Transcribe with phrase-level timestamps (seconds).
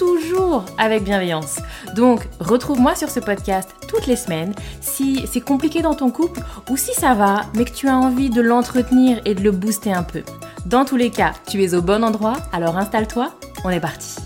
[0.00, 1.60] toujours avec bienveillance.
[1.94, 6.40] Donc, retrouve-moi sur ce podcast toutes les semaines si c'est compliqué dans ton couple
[6.70, 9.92] ou si ça va, mais que tu as envie de l'entretenir et de le booster
[9.92, 10.22] un peu.
[10.64, 14.16] Dans tous les cas, tu es au bon endroit, alors installe-toi, on est parti.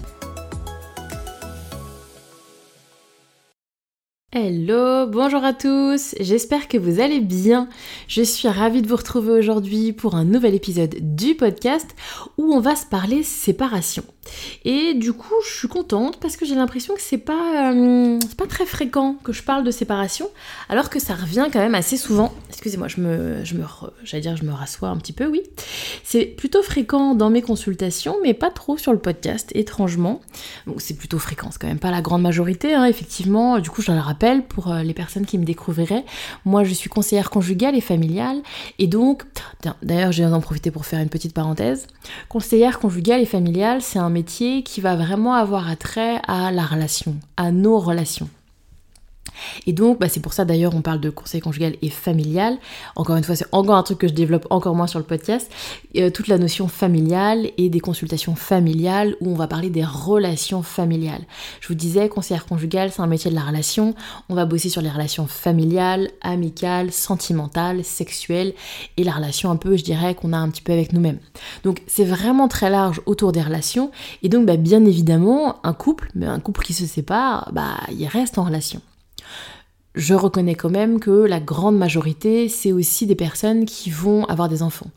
[4.31, 7.69] Hello, bonjour à tous, j'espère que vous allez bien.
[8.07, 11.89] Je suis ravie de vous retrouver aujourd'hui pour un nouvel épisode du podcast
[12.39, 14.05] où on va se parler séparation.
[14.65, 18.47] Et du coup, je suis contente parce que j'ai l'impression que c'est pas, euh, pas
[18.47, 20.29] très fréquent que je parle de séparation,
[20.69, 22.33] alors que ça revient quand même assez souvent.
[22.49, 23.43] Excusez-moi, je me,
[24.21, 25.43] dire, je me rassois un petit peu, oui.
[26.03, 30.21] C'est plutôt fréquent dans mes consultations, mais pas trop sur le podcast, étrangement.
[30.67, 33.59] Donc c'est plutôt fréquent, c'est quand même pas la grande majorité, hein, effectivement.
[33.59, 36.05] Du coup, je le rappelle pour euh, les personnes qui me découvriraient.
[36.45, 38.39] Moi, je suis conseillère conjugale et familiale,
[38.79, 39.25] et donc,
[39.83, 41.87] d'ailleurs, viens d'en profiter pour faire une petite parenthèse.
[42.29, 47.17] Conseillère conjugale et familiale, c'est un métier qui va vraiment avoir attrait à la relation,
[47.37, 48.29] à nos relations.
[49.67, 52.59] Et donc, bah, c'est pour ça d'ailleurs on parle de conseil conjugal et familial.
[52.97, 55.51] Encore une fois, c'est encore un truc que je développe encore moins sur le podcast.
[55.97, 60.63] Euh, toute la notion familiale et des consultations familiales où on va parler des relations
[60.63, 61.23] familiales.
[61.61, 63.95] Je vous disais, conseillère conjugal, c'est un métier de la relation.
[64.29, 68.55] On va bosser sur les relations familiales, amicales, sentimentales, sexuelles
[68.97, 71.19] et la relation un peu, je dirais, qu'on a un petit peu avec nous-mêmes.
[71.65, 73.91] Donc, c'est vraiment très large autour des relations.
[74.23, 78.07] Et donc, bah, bien évidemment, un couple, mais un couple qui se sépare, bah, il
[78.07, 78.81] reste en relation
[79.95, 84.49] je reconnais quand même que la grande majorité, c'est aussi des personnes qui vont avoir
[84.49, 84.91] des enfants.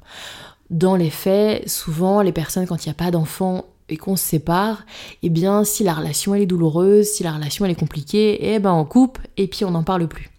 [0.69, 4.25] Dans les faits, souvent, les personnes, quand il n'y a pas d'enfants et qu'on se
[4.25, 4.85] sépare,
[5.23, 8.59] eh bien, si la relation elle est douloureuse, si la relation elle est compliquée, eh
[8.59, 10.29] ben on coupe et puis on n'en parle plus.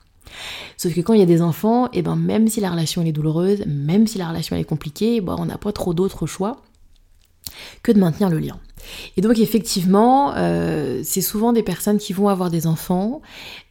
[0.77, 3.09] Sauf que quand il y a des enfants, eh ben même si la relation elle
[3.09, 6.27] est douloureuse, même si la relation elle est compliquée, eh on n'a pas trop d'autres
[6.27, 6.63] choix
[7.83, 8.59] que de maintenir le lien.
[9.17, 13.21] Et donc effectivement, euh, c'est souvent des personnes qui vont avoir des enfants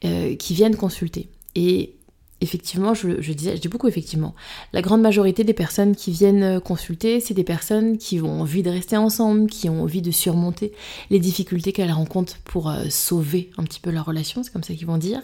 [0.06, 1.30] euh, qui viennent consulter.
[1.56, 1.94] Et
[2.40, 4.36] effectivement, je, disais, je dis beaucoup effectivement,
[4.72, 8.62] la grande majorité des personnes qui viennent euh, consulter, c'est des personnes qui ont envie
[8.62, 10.72] de rester ensemble, qui ont envie de surmonter
[11.10, 14.88] les difficultés qu'elles rencontrent pour sauver un petit peu leur relation, c'est comme ça qu'ils
[14.88, 15.22] vont dire.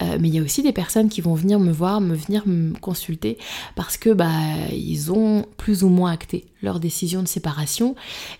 [0.00, 2.74] Mais il y a aussi des personnes qui vont venir me voir, me venir me
[2.78, 3.38] consulter
[3.74, 4.30] parce que bah
[4.70, 7.94] ils ont plus ou moins acté leur décision de séparation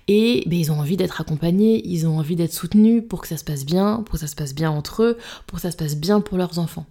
[0.08, 3.38] et bah, ils ont envie d'être accompagnés, ils ont envie d'être soutenus pour que ça
[3.38, 5.76] se passe bien, pour que ça se passe bien entre eux, pour que ça se
[5.76, 6.86] passe bien pour leurs enfants.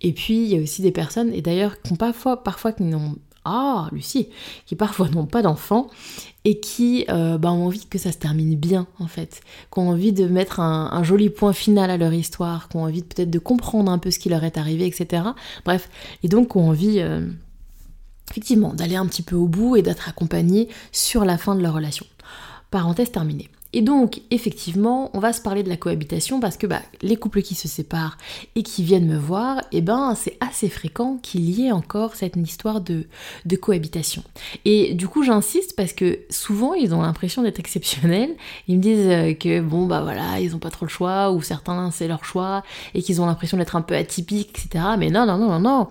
[0.00, 2.82] Et puis, il y a aussi des personnes, et d'ailleurs, qui ont parfois, parfois qui
[2.82, 4.28] n'ont ah, Lucie,
[4.66, 5.88] qui parfois n'ont pas d'enfants
[6.44, 9.40] et qui euh, bah, ont envie que ça se termine bien en fait,
[9.72, 13.02] qui ont envie de mettre un, joli point final à leur histoire, qui ont envie
[13.02, 15.22] peut-être de comprendre un peu ce qui leur est arrivé, etc.
[15.64, 15.88] Bref,
[16.22, 17.26] et donc qui ont envie euh,
[18.30, 21.74] effectivement d'aller un petit peu au bout et d'être accompagnés sur la fin de leur
[21.74, 22.06] relation.
[22.70, 23.48] Parenthèse terminée.
[23.74, 27.42] Et donc, effectivement, on va se parler de la cohabitation parce que bah, les couples
[27.42, 28.16] qui se séparent
[28.54, 32.36] et qui viennent me voir, eh ben, c'est assez fréquent qu'il y ait encore cette
[32.36, 33.06] histoire de,
[33.44, 34.22] de cohabitation.
[34.64, 38.34] Et du coup, j'insiste parce que souvent, ils ont l'impression d'être exceptionnels.
[38.68, 41.42] Ils me disent euh, que, bon, bah voilà, ils n'ont pas trop le choix, ou
[41.42, 42.62] certains, c'est leur choix,
[42.94, 44.84] et qu'ils ont l'impression d'être un peu atypiques, etc.
[44.98, 45.88] Mais non, non, non, non, non.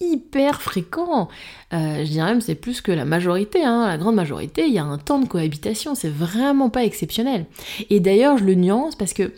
[0.00, 1.28] Hyper fréquent.
[1.72, 3.86] Euh, je dirais même c'est plus que la majorité, hein.
[3.86, 7.46] la grande majorité, il y a un temps de cohabitation, c'est vraiment pas exceptionnel.
[7.90, 9.32] Et d'ailleurs, je le nuance parce que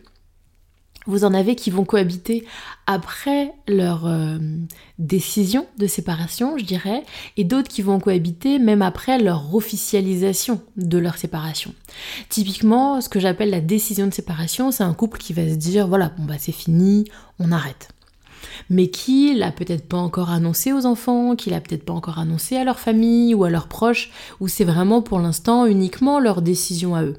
[1.06, 2.44] vous en avez qui vont cohabiter
[2.86, 4.38] après leur euh,
[4.98, 7.04] décision de séparation, je dirais,
[7.36, 11.74] et d'autres qui vont cohabiter même après leur officialisation de leur séparation.
[12.28, 15.88] Typiquement, ce que j'appelle la décision de séparation, c'est un couple qui va se dire
[15.88, 17.04] voilà, bon bah c'est fini,
[17.38, 17.88] on arrête
[18.68, 22.56] mais qui l'a peut-être pas encore annoncé aux enfants, qui l'a peut-être pas encore annoncé
[22.56, 24.10] à leur famille ou à leurs proches,
[24.40, 27.16] ou c'est vraiment pour l'instant uniquement leur décision à eux.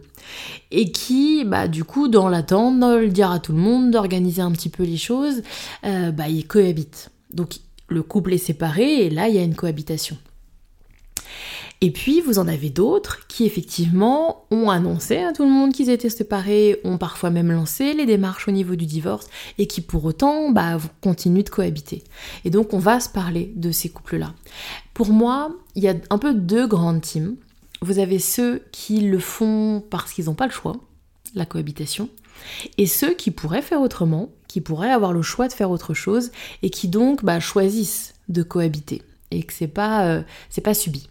[0.71, 4.41] Et qui, bah, du coup, dans l'attente, de le dire à tout le monde, d'organiser
[4.41, 5.41] un petit peu les choses,
[5.85, 7.11] euh, bah, ils cohabitent.
[7.33, 7.55] Donc
[7.87, 10.17] le couple est séparé et là, il y a une cohabitation.
[11.83, 15.89] Et puis, vous en avez d'autres qui, effectivement, ont annoncé à tout le monde qu'ils
[15.89, 20.05] étaient séparés, ont parfois même lancé les démarches au niveau du divorce, et qui, pour
[20.05, 22.03] autant, bah, continuent de cohabiter.
[22.45, 24.35] Et donc, on va se parler de ces couples-là.
[24.93, 27.35] Pour moi, il y a un peu deux grandes teams.
[27.81, 30.75] Vous avez ceux qui le font parce qu'ils n'ont pas le choix,
[31.33, 32.09] la cohabitation,
[32.77, 36.31] et ceux qui pourraient faire autrement, qui pourraient avoir le choix de faire autre chose
[36.61, 39.01] et qui donc bah, choisissent de cohabiter
[39.31, 40.21] et que c'est pas, euh,
[40.63, 41.07] pas subi.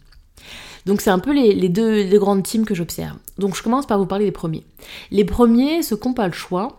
[0.87, 3.17] Donc c'est un peu les, deux, grandes teams que j'observe.
[3.39, 4.65] Donc je commence par vous parler des premiers.
[5.11, 6.79] Les premiers, ceux qui n'ont pas le choix,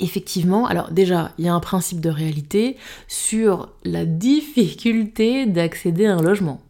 [0.00, 2.76] effectivement, alors déjà, il y a un principe de réalité
[3.06, 6.60] sur la difficulté d'accéder à un logement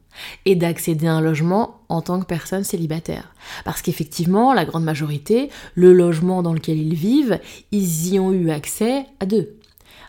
[0.45, 3.33] et d'accéder à un logement en tant que personne célibataire.
[3.65, 7.39] Parce qu'effectivement, la grande majorité, le logement dans lequel ils vivent,
[7.71, 9.58] ils y ont eu accès à deux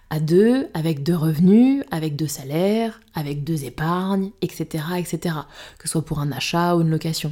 [0.09, 5.35] à deux, avec deux revenus, avec deux salaires, avec deux épargnes, etc., etc.,
[5.77, 7.31] que ce soit pour un achat ou une location.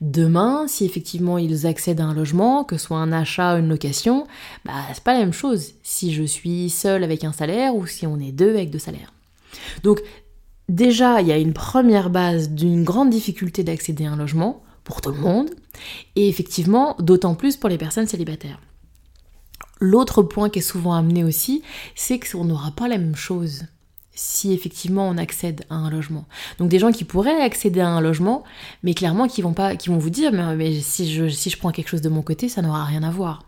[0.00, 3.68] Demain, si effectivement ils accèdent à un logement, que ce soit un achat ou une
[3.68, 4.26] location,
[4.64, 8.06] bah c'est pas la même chose si je suis seule avec un salaire ou si
[8.06, 9.12] on est deux avec deux salaires.
[9.82, 10.02] Donc
[10.68, 15.00] déjà, il y a une première base d'une grande difficulté d'accéder à un logement pour
[15.00, 15.50] tout le monde,
[16.16, 18.60] et effectivement, d'autant plus pour les personnes célibataires.
[19.84, 21.60] L'autre point qui est souvent amené aussi,
[21.96, 23.64] c'est qu'on n'aura pas la même chose
[24.14, 26.24] si effectivement on accède à un logement.
[26.58, 28.44] Donc des gens qui pourraient accéder à un logement,
[28.84, 31.72] mais clairement qui vont pas, qui vont vous dire, mais, si, je, si je prends
[31.72, 33.44] quelque chose de mon côté, ça n'aura rien à voir.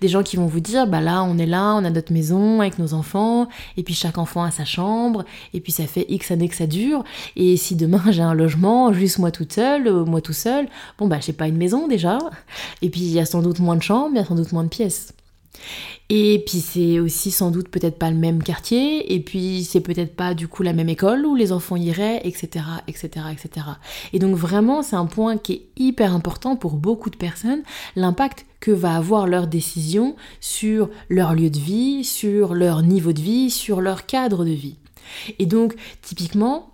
[0.00, 2.60] Des gens qui vont vous dire, bah là on est là, on a notre maison
[2.60, 6.30] avec nos enfants, et puis chaque enfant a sa chambre, et puis ça fait X
[6.30, 7.02] années que ça dure,
[7.34, 11.08] et si demain j'ai un logement, juste moi toute seule, euh, moi tout seul, bon
[11.08, 12.18] bah j'ai pas une maison déjà,
[12.82, 14.52] et puis il y a sans doute moins de chambres, il y a sans doute
[14.52, 15.14] moins de pièces.
[16.08, 20.14] Et puis c'est aussi sans doute peut-être pas le même quartier, et puis c'est peut-être
[20.14, 23.66] pas du coup la même école où les enfants iraient, etc., etc., etc.
[24.12, 27.62] Et donc vraiment c'est un point qui est hyper important pour beaucoup de personnes,
[27.96, 33.20] l'impact que va avoir leur décision sur leur lieu de vie, sur leur niveau de
[33.20, 34.76] vie, sur leur cadre de vie.
[35.38, 36.71] Et donc typiquement,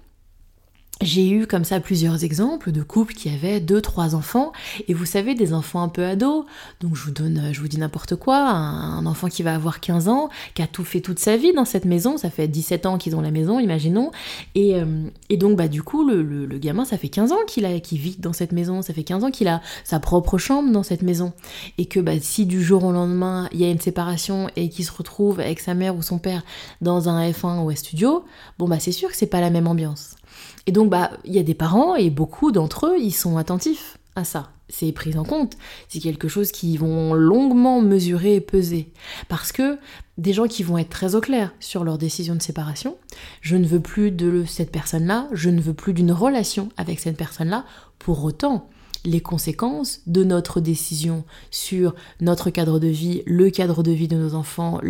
[1.00, 4.52] j'ai eu comme ça plusieurs exemples de couples qui avaient deux, trois enfants,
[4.88, 6.44] et vous savez, des enfants un peu ados,
[6.80, 10.08] donc je vous donne, je vous dis n'importe quoi, un, enfant qui va avoir 15
[10.08, 12.98] ans, qui a tout fait toute sa vie dans cette maison, ça fait 17 ans
[12.98, 14.10] qu'ils ont la maison, imaginons,
[14.54, 17.64] et, euh, et donc bah du coup, le, le, gamin, ça fait 15 ans qu'il
[17.64, 20.72] a, qu'il vit dans cette maison, ça fait 15 ans qu'il a sa propre chambre
[20.72, 21.32] dans cette maison,
[21.78, 24.84] et que bah si du jour au lendemain, il y a une séparation et qu'il
[24.84, 26.42] se retrouve avec sa mère ou son père
[26.80, 28.24] dans un F1 ou un studio,
[28.58, 30.17] bon bah c'est sûr que c'est pas la même ambiance.
[30.66, 33.98] Et donc, bah, il y a des parents et beaucoup d'entre eux, ils sont attentifs
[34.16, 34.50] à ça.
[34.68, 35.54] C'est pris en compte.
[35.88, 38.92] C'est quelque chose qu'ils vont longuement mesurer et peser.
[39.28, 39.78] Parce que
[40.18, 42.96] des gens qui vont être très au clair sur leur décision de séparation,
[43.40, 47.16] je ne veux plus de cette personne-là, je ne veux plus d'une relation avec cette
[47.16, 47.64] personne-là.
[47.98, 48.68] Pour autant,
[49.04, 54.16] les conséquences de notre décision sur notre cadre de vie, le cadre de vie de
[54.16, 54.80] nos enfants,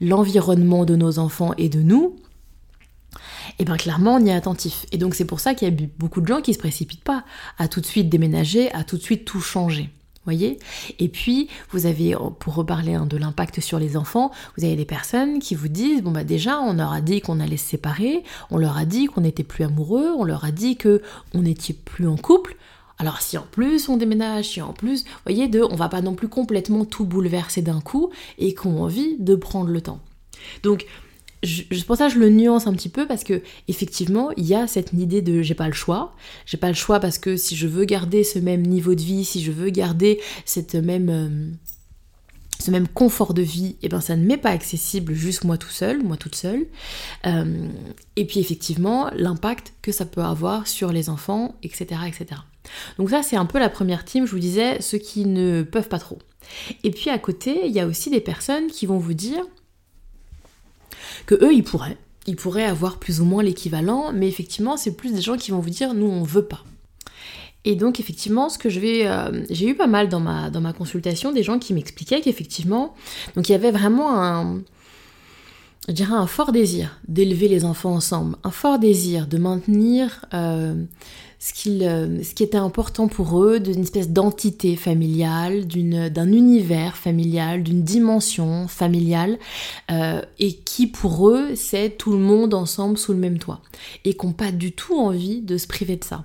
[0.00, 2.16] l'environnement de nos enfants et de nous,
[3.58, 4.86] et bien clairement on y est attentif.
[4.92, 7.24] Et donc c'est pour ça qu'il y a beaucoup de gens qui se précipitent pas
[7.58, 9.90] à tout de suite déménager, à tout de suite tout changer.
[10.24, 10.60] Voyez?
[11.00, 14.84] Et puis, vous avez, pour reparler hein, de l'impact sur les enfants, vous avez des
[14.84, 18.22] personnes qui vous disent, bon bah déjà, on leur a dit qu'on allait se séparer,
[18.48, 21.02] on leur a dit qu'on n'était plus amoureux, on leur a dit que
[21.34, 22.56] on n'était plus en couple,
[22.98, 26.02] alors si en plus on déménage, si en plus, vous voyez, de, on va pas
[26.02, 29.98] non plus complètement tout bouleverser d'un coup et qu'on a envie de prendre le temps.
[30.62, 30.86] Donc
[31.42, 34.66] je, pour ça je le nuance un petit peu parce que effectivement il y a
[34.66, 36.14] cette idée de j'ai pas le choix.
[36.46, 39.24] J'ai pas le choix parce que si je veux garder ce même niveau de vie
[39.24, 41.50] si je veux garder cette même euh,
[42.60, 45.58] ce même confort de vie et eh ben ça ne m'est pas accessible juste moi
[45.58, 46.66] tout seul moi toute seule.
[47.26, 47.68] Euh,
[48.16, 52.40] et puis effectivement l'impact que ça peut avoir sur les enfants etc etc
[52.98, 55.88] donc ça c'est un peu la première team je vous disais ceux qui ne peuvent
[55.88, 56.18] pas trop.
[56.84, 59.44] Et puis à côté il y a aussi des personnes qui vont vous dire
[61.26, 61.96] que eux, ils pourraient.
[62.26, 65.60] Ils pourraient avoir plus ou moins l'équivalent, mais effectivement, c'est plus des gens qui vont
[65.60, 66.64] vous dire nous, on veut pas.
[67.64, 70.60] Et donc effectivement, ce que je vais, euh, j'ai eu pas mal dans ma dans
[70.60, 72.94] ma consultation des gens qui m'expliquaient qu'effectivement,
[73.36, 74.62] donc il y avait vraiment un,
[75.88, 80.74] je dirais un fort désir d'élever les enfants ensemble, un fort désir de maintenir euh,
[81.66, 87.82] euh, ce, qui était important pour eux, d'une espèce d'entité familiale, d'un univers familial, d'une
[87.82, 89.38] dimension familiale,
[89.90, 93.60] euh, et qui pour eux, c'est tout le monde ensemble sous le même toit,
[94.04, 96.24] et qui n'ont pas du tout envie de se priver de ça.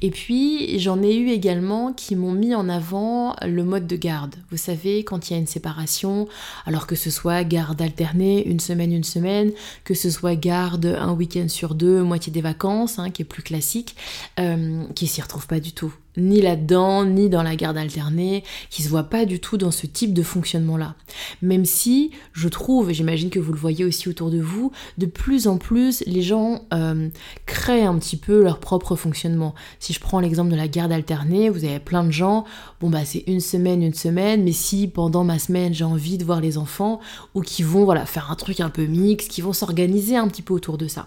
[0.00, 4.36] Et puis j'en ai eu également qui m'ont mis en avant le mode de garde.
[4.50, 6.28] Vous savez, quand il y a une séparation,
[6.66, 9.52] alors que ce soit garde alternée, une semaine, une semaine,
[9.84, 13.42] que ce soit garde un week-end sur deux, moitié des vacances, hein, qui est plus
[13.42, 13.96] classique,
[14.38, 18.82] euh, qui s'y retrouve pas du tout ni là-dedans, ni dans la garde alternée, qui
[18.82, 20.94] se voient pas du tout dans ce type de fonctionnement-là.
[21.40, 25.06] Même si je trouve, et j'imagine que vous le voyez aussi autour de vous, de
[25.06, 27.08] plus en plus les gens euh,
[27.46, 29.54] créent un petit peu leur propre fonctionnement.
[29.78, 32.44] Si je prends l'exemple de la garde alternée, vous avez plein de gens,
[32.80, 36.24] bon bah c'est une semaine, une semaine, mais si pendant ma semaine j'ai envie de
[36.24, 37.00] voir les enfants,
[37.34, 40.42] ou qui vont voilà faire un truc un peu mix, qui vont s'organiser un petit
[40.42, 41.06] peu autour de ça.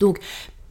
[0.00, 0.18] Donc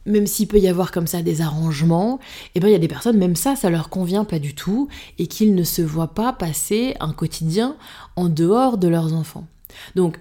[0.08, 2.18] même s'il peut y avoir comme ça des arrangements,
[2.54, 4.88] eh ben il y a des personnes, même ça, ça leur convient pas du tout,
[5.18, 7.76] et qu'ils ne se voient pas passer un quotidien
[8.16, 9.46] en dehors de leurs enfants.
[9.94, 10.18] Donc,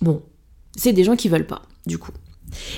[0.00, 0.22] bon,
[0.76, 2.12] c'est des gens qui veulent pas, du coup.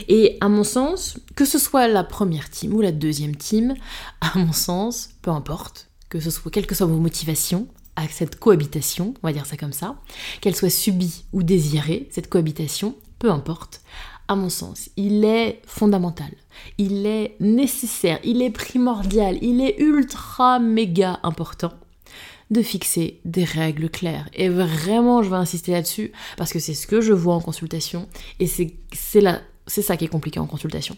[0.08, 3.74] Et à mon sens, que ce soit la première team ou la deuxième team,
[4.20, 7.66] à mon sens, peu importe, que ce soit, quelles que soient vos motivations
[7.96, 9.96] à cette cohabitation, on va dire ça comme ça,
[10.40, 13.82] qu'elle soit subie ou désirée, cette cohabitation, peu importe,
[14.32, 16.30] à mon sens, il est fondamental,
[16.78, 21.72] il est nécessaire, il est primordial, il est ultra méga important
[22.50, 24.28] de fixer des règles claires.
[24.34, 28.08] Et vraiment, je vais insister là-dessus parce que c'est ce que je vois en consultation
[28.40, 28.72] et c'est
[29.82, 30.96] ça qui est compliqué en consultation.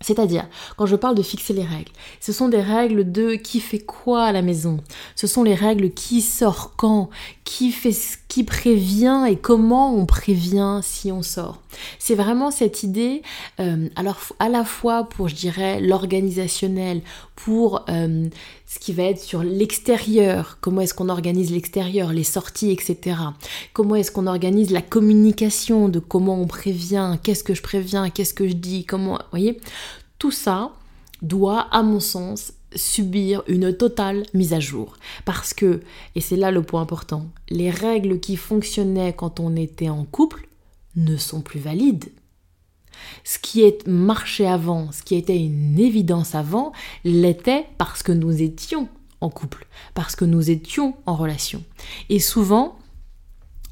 [0.00, 1.90] C'est-à-dire, quand je parle de fixer les règles,
[2.20, 4.78] ce sont des règles de qui fait quoi à la maison.
[5.16, 7.10] Ce sont les règles qui sort quand,
[7.44, 7.96] qui fait
[8.28, 11.60] qui prévient et comment on prévient si on sort.
[11.98, 13.22] C'est vraiment cette idée,
[13.58, 17.02] euh, alors à la fois pour, je dirais, l'organisationnel,
[17.34, 18.28] pour euh,
[18.68, 23.16] ce qui va être sur l'extérieur, comment est-ce qu'on organise l'extérieur, les sorties, etc.
[23.72, 28.34] Comment est-ce qu'on organise la communication de comment on prévient, qu'est-ce que je préviens, qu'est-ce
[28.34, 29.58] que je dis, comment, voyez,
[30.18, 30.72] tout ça
[31.22, 34.98] doit, à mon sens, subir une totale mise à jour.
[35.24, 35.80] Parce que,
[36.14, 40.46] et c'est là le point important, les règles qui fonctionnaient quand on était en couple
[40.94, 42.10] ne sont plus valides.
[43.24, 46.72] Ce qui est marché avant, ce qui était une évidence avant,
[47.04, 48.88] l'était parce que nous étions
[49.20, 51.62] en couple, parce que nous étions en relation.
[52.08, 52.78] Et souvent,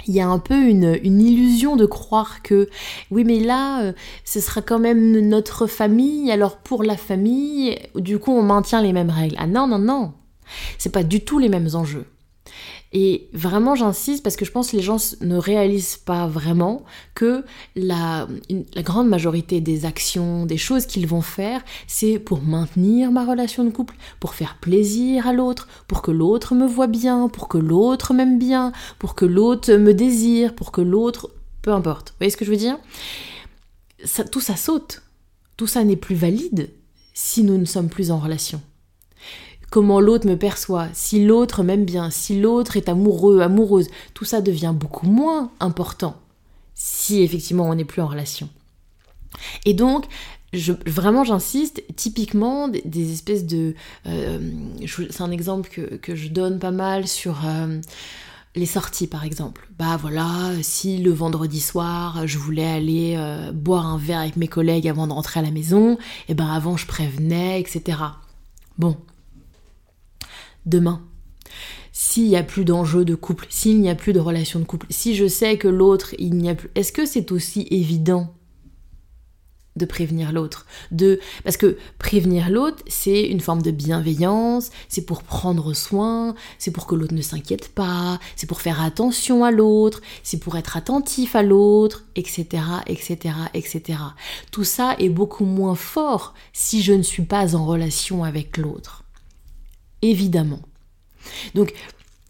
[0.07, 2.69] il y a un peu une, illusion de croire que
[3.11, 3.93] oui mais là euh,
[4.23, 8.93] ce sera quand même notre famille alors pour la famille du coup on maintient les
[8.93, 9.35] mêmes règles.
[9.37, 10.13] Ah non non non.
[10.77, 12.05] C'est pas du tout les mêmes enjeux
[12.93, 17.43] et vraiment, j'insiste parce que je pense que les gens ne réalisent pas vraiment que
[17.75, 18.27] la,
[18.77, 23.71] grande majorité des actions, des choses qu'ils vont faire, c'est pour maintenir ma relation de
[23.71, 28.13] couple, pour faire plaisir à l'autre, pour que l'autre me voit bien, pour que l'autre
[28.13, 31.31] m'aime bien, pour que l'autre me désire, pour que l'autre...
[31.61, 32.11] Peu importe.
[32.11, 32.77] Vous voyez ce que je veux dire?
[34.31, 35.01] Tout ça saute.
[35.57, 36.69] Tout ça n'est plus valide
[37.13, 38.61] si nous ne sommes plus en relation
[39.77, 44.41] comment l'autre me perçoit, si l'autre m'aime bien, si l'autre est amoureux, amoureuse, tout ça
[44.41, 46.15] devient beaucoup moins important
[46.73, 48.49] si effectivement on n'est plus en relation.
[49.65, 50.05] Et donc,
[50.87, 53.75] vraiment j'insiste, typiquement des, espèces de...
[54.07, 54.39] Euh,
[54.87, 57.45] c'est un exemple que, je donne pas mal sur...
[57.45, 57.79] Euh,
[58.55, 59.69] les sorties par exemple.
[59.77, 64.47] Bah voilà, si le vendredi soir je voulais aller euh, boire un verre avec mes
[64.47, 65.97] collègues avant de rentrer à la maison, et
[66.29, 67.99] eh ben avant je prévenais, etc.
[68.79, 68.97] Bon,
[70.67, 71.01] demain.
[71.91, 74.85] S'il n'y a plus d'enjeu de couple, s'il n'y a plus de relation de couple,
[74.91, 76.69] si je sais que l'autre, il n'y a plus...
[76.75, 78.35] Est-ce que c'est aussi évident
[79.75, 80.67] de prévenir l'autre?
[80.91, 86.69] De parce que prévenir l'autre, c'est une forme de bienveillance, c'est pour prendre soin, c'est
[86.69, 90.77] pour que l'autre ne s'inquiète pas, c'est pour faire attention à l'autre, c'est pour être
[90.77, 93.99] attentif à l'autre, etc., etc., etc.
[94.51, 99.03] Tout ça est beaucoup moins fort si je ne suis pas en relation avec l'autre
[100.01, 100.61] évidemment.
[101.55, 101.73] Donc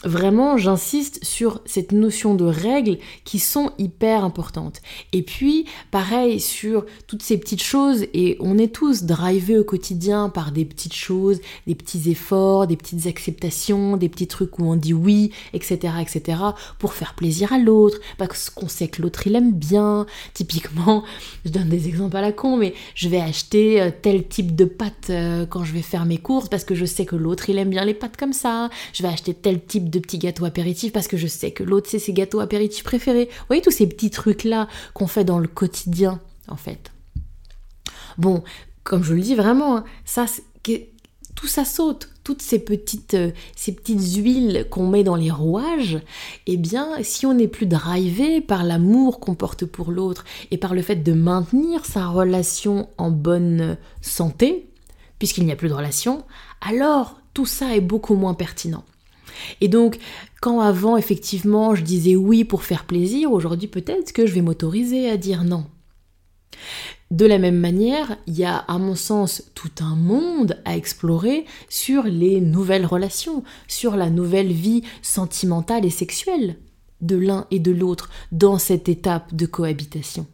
[0.03, 4.81] vraiment, j'insiste sur cette notion de règles qui sont hyper importantes.
[5.13, 10.29] Et puis, pareil sur toutes ces petites choses, et on est tous drivés au quotidien
[10.29, 14.75] par des petites choses, des petits efforts, des petites acceptations, des petits trucs où on
[14.75, 16.39] dit oui, etc., etc.,
[16.79, 20.05] pour faire plaisir à l'autre, parce qu'on sait que l'autre il aime bien.
[20.33, 21.03] Typiquement,
[21.45, 24.65] je donne des exemples à la con, mais je vais acheter euh, tel type de
[24.65, 27.57] pâte euh, quand je vais faire mes courses parce que je sais que l'autre il
[27.57, 28.69] aime bien les pâtes comme ça.
[28.93, 31.87] Je vais acheter tel type de petits gâteaux apéritifs parce que je sais que l'autre
[31.89, 33.25] c'est ses gâteaux apéritifs préférés.
[33.25, 36.91] Vous voyez tous ces petits trucs là qu'on fait dans le quotidien en fait.
[38.17, 38.43] Bon,
[38.83, 40.25] comme je le dis vraiment, hein, ça
[41.37, 45.99] tout ça saute, toutes ces petites, euh, ces petites huiles qu'on met dans les rouages,
[46.47, 50.73] eh bien, si on n'est plus drivé par l'amour qu'on porte pour l'autre et par
[50.73, 54.67] le fait de maintenir sa relation en bonne santé,
[55.19, 56.23] puisqu'il n'y a plus de relation,
[56.59, 58.83] alors tout ça est beaucoup moins pertinent.
[59.61, 59.97] Et donc,
[60.41, 65.09] quand avant, effectivement, je disais oui pour faire plaisir, aujourd'hui peut-être que je vais m'autoriser
[65.09, 65.65] à dire non.
[67.09, 71.45] De la même manière, il y a à mon sens tout un monde à explorer
[71.69, 76.57] sur les nouvelles relations, sur la nouvelle vie sentimentale et sexuelle
[76.99, 80.25] de l'un et de l'autre dans cette étape de cohabitation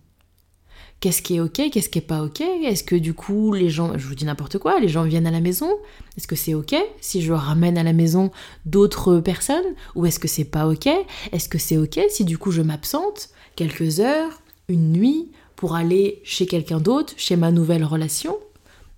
[1.04, 2.40] qu'est-ce qui est ok, qu'est-ce qui est pas ok?
[2.40, 5.32] Est-ce que du coup les gens, je vous dis n'importe quoi, les gens viennent à
[5.32, 5.70] la maison?
[6.16, 8.32] Est-ce que c'est ok si je ramène à la maison
[8.66, 9.76] d'autres personnes?
[9.96, 10.88] Ou est-ce que c'est pas ok?
[11.34, 16.22] Est-ce que c'est ok si du coup je m'absente quelques heures, une nuit pour aller
[16.24, 18.38] chez quelqu'un d'autre, chez ma nouvelle relation?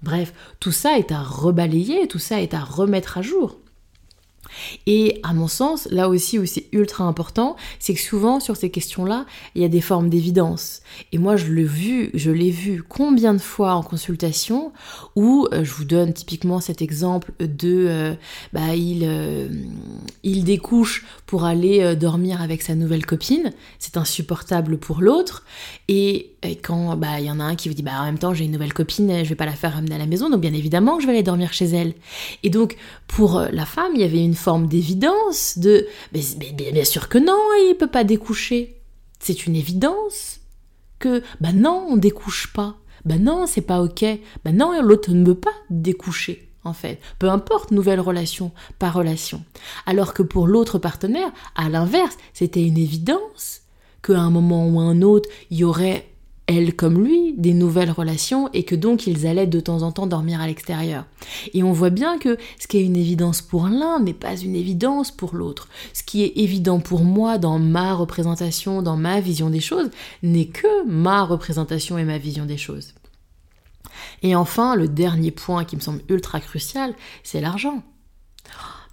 [0.04, 3.58] Bref, tout ça est à rebalayer, tout ça est à remettre à jour.
[4.86, 8.70] Et à mon sens, là aussi où c'est ultra important, c'est que souvent sur ces
[8.70, 10.82] questions-là, il y a des formes d'évidence.
[11.12, 14.72] Et moi, je l'ai vu, je l'ai vu combien de fois en consultation
[15.16, 18.14] où euh, je vous donne typiquement cet exemple de, euh,
[18.54, 19.48] bah, il, euh,
[20.24, 23.52] il découche pour aller dormir avec sa nouvelle copine.
[23.80, 25.44] C'est insupportable pour l'autre.
[25.88, 28.34] Et, quand bah il y en a un qui vous dit bah en même temps
[28.34, 30.54] j'ai une nouvelle copine, je vais pas la faire ramener à la maison, donc bien
[30.54, 31.94] évidemment je vais aller dormir chez elle.
[32.44, 36.22] Et donc pour la femme, il y avait une forme d'évidence, de mais,
[36.72, 38.82] bien sûr que non, il peut pas découcher.
[39.20, 40.40] C'est une évidence
[41.00, 42.76] que bah non, on découche pas.
[43.06, 44.06] Bah non, c'est pas ok.
[44.44, 47.00] Bah non, l'autre ne veut pas découcher en fait.
[47.20, 49.44] Peu importe, nouvelle relation, pas relation.
[49.86, 53.62] Alors que pour l'autre partenaire, à l'inverse, c'était une évidence
[54.02, 56.10] qu'à un moment ou un autre, il y aurait
[56.48, 60.06] elle comme lui, des nouvelles relations et que donc ils allaient de temps en temps
[60.06, 61.06] dormir à l'extérieur.
[61.54, 64.56] Et on voit bien que ce qui est une évidence pour l'un n'est pas une
[64.56, 65.70] évidence pour l'autre.
[65.94, 69.90] Ce qui est évident pour moi dans ma représentation, dans ma vision des choses,
[70.22, 72.94] n'est que ma représentation et ma vision des choses.
[74.22, 77.82] Et enfin, le dernier point qui me semble ultra crucial, c'est l'argent.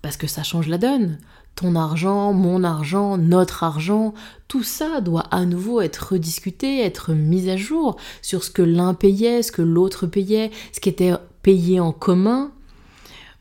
[0.00, 1.18] Parce que ça change la donne
[1.54, 4.14] ton argent, mon argent, notre argent,
[4.49, 8.94] tout ça doit à nouveau être rediscuté, être mis à jour sur ce que l'un
[8.94, 12.52] payait, ce que l'autre payait, ce qui était payé en commun.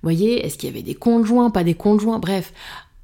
[0.03, 2.19] Voyez, est-ce qu'il y avait des conjoints, pas des conjoints?
[2.19, 2.53] Bref,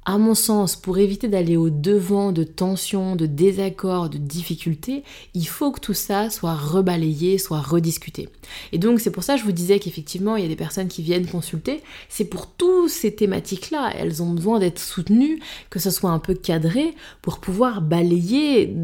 [0.08, 5.46] à mon sens, pour éviter d'aller au devant de tensions, de désaccords, de difficultés, il
[5.46, 8.30] faut que tout ça soit rebalayé, soit rediscuté.
[8.72, 10.88] Et donc c'est pour ça que je vous disais qu'effectivement, il y a des personnes
[10.88, 15.90] qui viennent consulter, c'est pour toutes ces thématiques-là, elles ont besoin d'être soutenues, que ce
[15.90, 18.74] soit un peu cadré, pour pouvoir balayer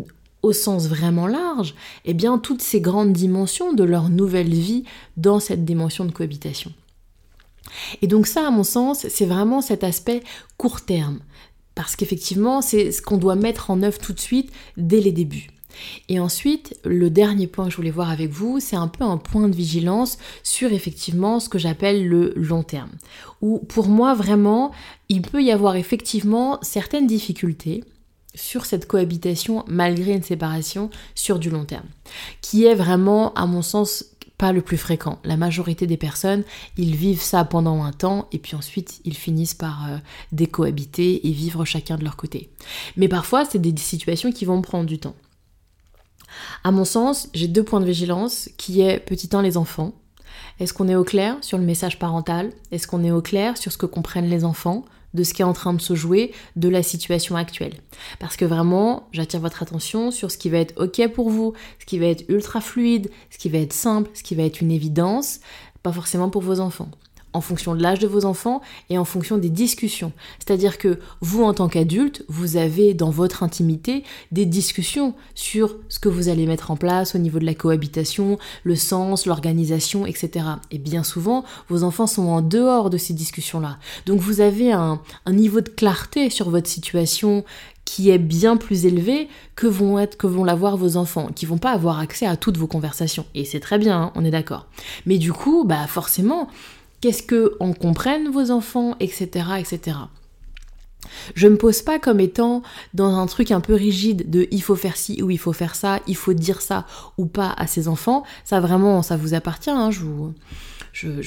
[0.43, 4.85] au sens vraiment large, eh bien toutes ces grandes dimensions de leur nouvelle vie
[5.17, 6.71] dans cette dimension de cohabitation.
[8.03, 10.23] Et donc ça, à mon sens, c'est vraiment cet aspect
[10.57, 11.21] court terme.
[11.75, 15.49] Parce qu'effectivement, c'est ce qu'on doit mettre en œuvre tout de suite dès les débuts.
[16.09, 19.17] Et ensuite, le dernier point que je voulais voir avec vous, c'est un peu un
[19.17, 22.91] point de vigilance sur effectivement ce que j'appelle le long terme.
[23.41, 24.73] Où pour moi, vraiment,
[25.09, 27.83] il peut y avoir effectivement certaines difficultés
[28.35, 31.87] sur cette cohabitation malgré une séparation sur du long terme,
[32.41, 34.05] qui est vraiment, à mon sens,
[34.53, 35.19] le plus fréquent.
[35.25, 36.45] La majorité des personnes,
[36.77, 39.97] ils vivent ça pendant un temps et puis ensuite ils finissent par euh,
[40.33, 42.51] décohabiter et vivre chacun de leur côté.
[42.97, 45.17] Mais parfois, c'est des situations qui vont prendre du temps.
[46.65, 49.93] À mon sens, j'ai deux points de vigilance qui est petit 1 les enfants.
[50.61, 52.53] Est-ce qu'on est au clair sur le message parental?
[52.71, 54.85] Est-ce qu'on est au clair sur ce que comprennent les enfants?
[55.15, 57.75] De ce qui est en train de se jouer, de la situation actuelle.
[58.19, 61.87] Parce que vraiment, j'attire votre attention sur ce qui va être OK pour vous, ce
[61.87, 64.71] qui va être ultra fluide, ce qui va être simple, ce qui va être une
[64.71, 65.41] évidence,
[65.83, 66.91] pas forcément pour vos enfants
[67.35, 70.13] en fonction de l'âge de vos enfants et en fonction des discussions.
[70.39, 75.99] C'est-à-dire que vous, en tant qu'adulte, vous avez dans votre intimité des discussions sur ce
[75.99, 80.47] que vous allez mettre en place au niveau de la cohabitation, le sens, l'organisation, etc.
[80.71, 83.79] Et bien souvent, vos enfants sont en dehors de ces discussions-là.
[84.07, 87.45] Donc vous avez un, niveau de clarté sur votre situation
[87.85, 91.73] qui est bien plus élevé que vont être que l'avoir vos enfants, qui vont pas
[91.73, 93.27] avoir accès à toutes vos conversations.
[93.35, 94.67] Et c'est très bien, hein, on est d'accord.
[95.07, 96.49] Mais du coup, bah forcément,
[97.05, 99.99] qu'est-ce que on comprenne vos enfants, etc., etc.
[101.35, 102.63] Je me pose pas comme étant
[102.95, 105.75] dans un truc un peu rigide de il faut faire ci ou il faut faire
[105.75, 106.87] ça, il faut dire ça
[107.19, 108.25] ou pas à ses enfants.
[108.47, 109.69] Ça vraiment, ça vous appartient.
[109.69, 110.01] Hein, je,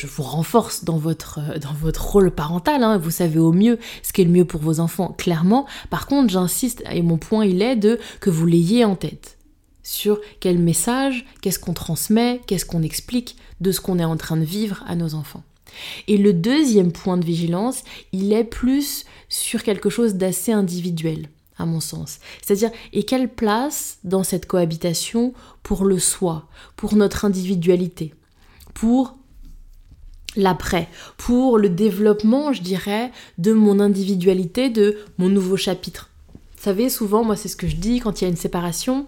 [0.07, 2.81] vous, renforce dans votre, dans votre rôle parental.
[2.81, 5.67] Hein, vous savez au mieux ce qui est le mieux pour vos enfants, clairement.
[5.91, 9.37] Par contre, j'insiste et mon point il est de que vous l'ayez en tête
[9.83, 14.37] sur quel message, qu'est-ce qu'on transmet, qu'est-ce qu'on explique de ce qu'on est en train
[14.37, 15.43] de vivre à nos enfants.
[16.07, 21.65] Et le deuxième point de vigilance, il est plus sur quelque chose d'assez individuel, à
[21.65, 22.19] mon sens.
[22.41, 28.13] C'est-à-dire, et quelle place dans cette cohabitation pour le soi, pour notre individualité,
[28.73, 29.17] pour
[30.35, 30.87] l'après,
[31.17, 36.09] pour le développement, je dirais, de mon individualité, de mon nouveau chapitre.
[36.57, 39.07] Vous savez, souvent, moi, c'est ce que je dis quand il y a une séparation,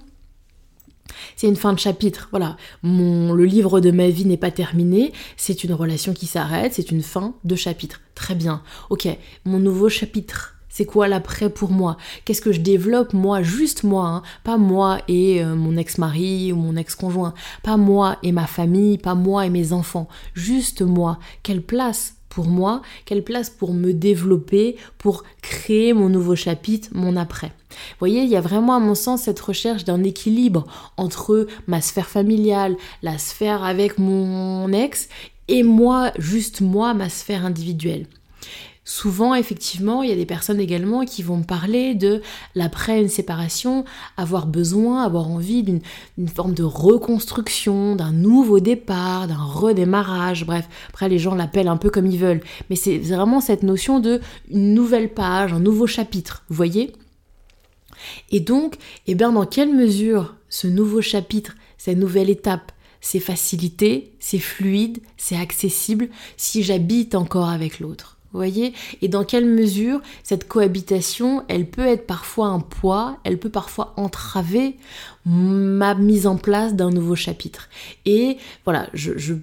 [1.35, 2.27] c'est une fin de chapitre.
[2.31, 6.73] Voilà, mon, le livre de ma vie n'est pas terminé, c'est une relation qui s'arrête,
[6.73, 8.01] c'est une fin de chapitre.
[8.15, 8.61] Très bien.
[8.89, 9.07] Ok,
[9.45, 10.55] mon nouveau chapitre.
[10.71, 11.97] C'est quoi l'après pour moi?
[12.23, 14.21] Qu'est-ce que je développe moi, juste moi, hein?
[14.43, 19.15] Pas moi et euh, mon ex-mari ou mon ex-conjoint, pas moi et ma famille, pas
[19.15, 21.17] moi et mes enfants, juste moi.
[21.41, 27.15] Quelle place pour moi, quelle place pour me développer, pour créer mon nouveau chapitre, mon
[27.15, 27.51] après.
[27.69, 30.65] Vous voyez, il y a vraiment à mon sens cette recherche d'un équilibre
[30.97, 35.09] entre ma sphère familiale, la sphère avec mon ex,
[35.47, 38.05] et moi, juste moi, ma sphère individuelle.
[38.91, 42.23] Souvent, effectivement, il y a des personnes également qui vont me parler de
[42.55, 43.85] l'après une séparation,
[44.17, 51.07] avoir besoin, avoir envie d'une forme de reconstruction, d'un nouveau départ, d'un redémarrage, bref, après
[51.07, 54.73] les gens l'appellent un peu comme ils veulent, mais c'est vraiment cette notion de une
[54.73, 56.93] nouvelle page, un nouveau chapitre, vous voyez?
[58.31, 58.73] Et donc,
[59.05, 62.71] eh bien, dans quelle mesure ce nouveau chapitre, cette nouvelle étape,
[63.01, 68.18] c'est facilité, c'est fluide, c'est accessible si j'habite encore avec l'autre?
[68.33, 73.49] Voyez Et dans quelle mesure cette cohabitation, elle peut être parfois un poids, elle peut
[73.49, 74.77] parfois entraver
[75.25, 77.69] ma mise en place d'un nouveau chapitre.
[78.05, 79.35] Et voilà, je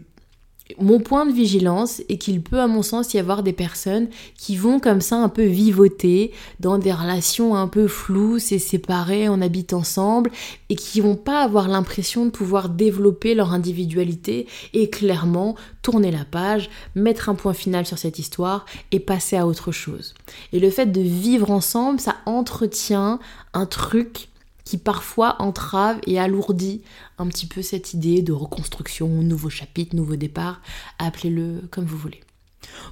[0.80, 4.56] mon point de vigilance est qu'il peut, à mon sens, y avoir des personnes qui
[4.56, 9.40] vont comme ça un peu vivoter dans des relations un peu floues, c'est séparées, on
[9.40, 10.30] habite ensemble,
[10.68, 16.24] et qui vont pas avoir l'impression de pouvoir développer leur individualité et clairement tourner la
[16.24, 20.14] page, mettre un point final sur cette histoire et passer à autre chose.
[20.52, 23.20] Et le fait de vivre ensemble, ça entretient
[23.54, 24.28] un truc
[24.66, 26.82] qui parfois entrave et alourdit
[27.18, 30.60] un petit peu cette idée de reconstruction, nouveau chapitre, nouveau départ,
[30.98, 32.20] appelez-le comme vous voulez.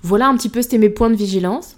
[0.03, 1.77] Voilà un petit peu, c'était mes points de vigilance.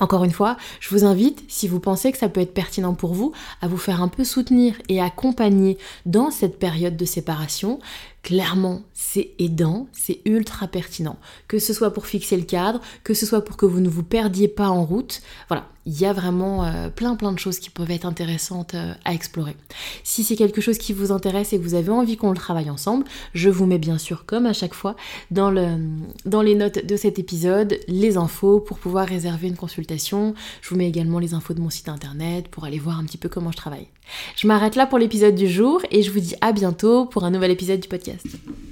[0.00, 3.12] Encore une fois, je vous invite, si vous pensez que ça peut être pertinent pour
[3.12, 7.78] vous, à vous faire un peu soutenir et accompagner dans cette période de séparation.
[8.22, 11.18] Clairement, c'est aidant, c'est ultra pertinent.
[11.48, 14.04] Que ce soit pour fixer le cadre, que ce soit pour que vous ne vous
[14.04, 15.22] perdiez pas en route.
[15.48, 18.94] Voilà, il y a vraiment euh, plein plein de choses qui peuvent être intéressantes euh,
[19.04, 19.56] à explorer.
[20.04, 22.70] Si c'est quelque chose qui vous intéresse et que vous avez envie qu'on le travaille
[22.70, 23.04] ensemble,
[23.34, 24.94] je vous mets bien sûr, comme à chaque fois,
[25.32, 25.52] dans,
[26.24, 30.34] dans les notes de cet épisode, les infos pour pouvoir réserver une consultation.
[30.60, 33.18] Je vous mets également les infos de mon site internet pour aller voir un petit
[33.18, 33.88] peu comment je travaille.
[34.36, 37.30] Je m'arrête là pour l'épisode du jour et je vous dis à bientôt pour un
[37.30, 38.71] nouvel épisode du podcast.